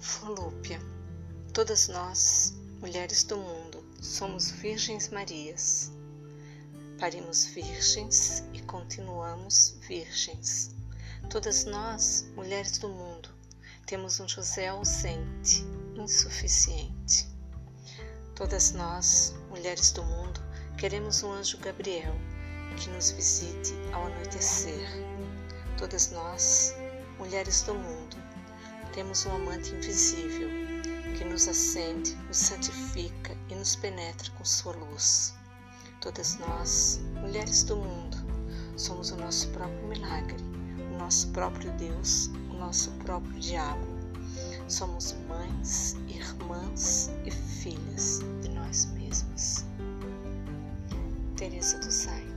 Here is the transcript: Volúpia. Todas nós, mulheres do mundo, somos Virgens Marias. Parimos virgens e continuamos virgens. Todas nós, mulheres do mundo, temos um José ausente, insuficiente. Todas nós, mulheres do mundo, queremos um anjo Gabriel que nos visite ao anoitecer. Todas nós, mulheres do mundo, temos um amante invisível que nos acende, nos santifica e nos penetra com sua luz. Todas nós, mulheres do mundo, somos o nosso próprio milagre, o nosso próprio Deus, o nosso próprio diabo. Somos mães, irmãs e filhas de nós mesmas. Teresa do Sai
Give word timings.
Volúpia. 0.00 0.80
Todas 1.52 1.88
nós, 1.88 2.54
mulheres 2.80 3.24
do 3.24 3.36
mundo, 3.36 3.84
somos 4.00 4.48
Virgens 4.48 5.08
Marias. 5.08 5.90
Parimos 7.00 7.46
virgens 7.46 8.44
e 8.52 8.62
continuamos 8.62 9.76
virgens. 9.88 10.72
Todas 11.28 11.64
nós, 11.64 12.26
mulheres 12.36 12.78
do 12.78 12.88
mundo, 12.88 13.28
temos 13.86 14.20
um 14.20 14.28
José 14.28 14.68
ausente, 14.68 15.64
insuficiente. 15.96 17.26
Todas 18.36 18.70
nós, 18.70 19.34
mulheres 19.48 19.90
do 19.90 20.04
mundo, 20.04 20.40
queremos 20.76 21.24
um 21.24 21.32
anjo 21.32 21.58
Gabriel 21.58 22.14
que 22.76 22.88
nos 22.90 23.10
visite 23.10 23.74
ao 23.92 24.06
anoitecer. 24.06 24.88
Todas 25.76 26.12
nós, 26.12 26.72
mulheres 27.18 27.62
do 27.62 27.74
mundo, 27.74 28.16
temos 28.88 29.26
um 29.26 29.34
amante 29.34 29.74
invisível 29.74 30.48
que 31.16 31.24
nos 31.24 31.48
acende, 31.48 32.14
nos 32.26 32.36
santifica 32.36 33.36
e 33.48 33.54
nos 33.54 33.76
penetra 33.76 34.30
com 34.36 34.44
sua 34.44 34.74
luz. 34.74 35.34
Todas 36.00 36.38
nós, 36.38 37.00
mulheres 37.20 37.64
do 37.64 37.76
mundo, 37.76 38.16
somos 38.76 39.10
o 39.10 39.16
nosso 39.16 39.48
próprio 39.48 39.88
milagre, 39.88 40.36
o 40.94 40.98
nosso 40.98 41.28
próprio 41.28 41.70
Deus, 41.72 42.28
o 42.50 42.54
nosso 42.54 42.90
próprio 43.04 43.38
diabo. 43.40 43.86
Somos 44.68 45.14
mães, 45.28 45.96
irmãs 46.08 47.10
e 47.24 47.30
filhas 47.30 48.20
de 48.42 48.50
nós 48.50 48.86
mesmas. 48.92 49.64
Teresa 51.36 51.78
do 51.78 51.90
Sai 51.90 52.27